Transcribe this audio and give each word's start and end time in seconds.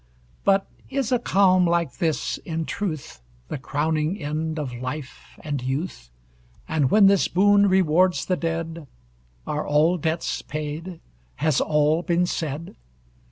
But 0.43 0.65
is 0.89 1.11
a 1.11 1.19
calm 1.19 1.67
like 1.67 1.97
this, 1.97 2.39
in 2.39 2.65
truth, 2.65 3.21
The 3.49 3.59
crowning 3.59 4.19
end 4.19 4.57
of 4.57 4.73
life 4.73 5.37
and 5.41 5.61
youth, 5.61 6.09
And 6.67 6.89
when 6.89 7.05
this 7.05 7.27
boon 7.27 7.69
rewards 7.69 8.25
the 8.25 8.35
dead, 8.35 8.87
Are 9.45 9.63
all 9.63 9.99
debts 9.99 10.41
paid, 10.41 11.01
has 11.35 11.61
all 11.61 12.01
been 12.01 12.25
said? 12.25 12.75